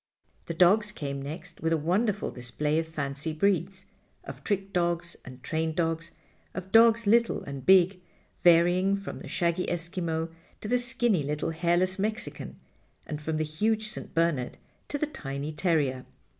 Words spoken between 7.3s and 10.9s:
and big, varying from the shaggy Eskimo to the